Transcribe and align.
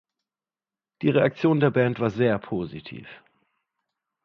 Die 1.03 1.11
Reaktion 1.11 1.59
der 1.59 1.69
Band 1.69 1.99
war 1.99 2.09
sehr 2.09 2.39
positiv. 2.39 3.07